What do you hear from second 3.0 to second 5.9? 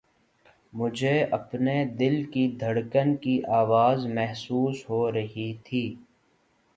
کی آواز محسوس ہو رہی تھی